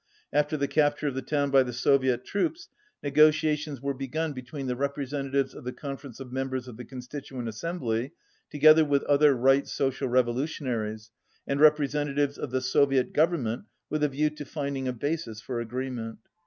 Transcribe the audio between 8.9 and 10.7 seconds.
other Right Social Revolution